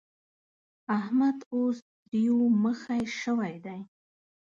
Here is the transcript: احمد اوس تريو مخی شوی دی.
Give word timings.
احمد 0.97 1.37
اوس 1.55 1.77
تريو 2.09 2.37
مخی 2.63 3.01
شوی 3.21 3.55
دی. 3.65 3.79